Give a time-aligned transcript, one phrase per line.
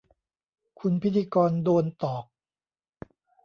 [0.79, 2.25] คุณพิธีกรโดนตอก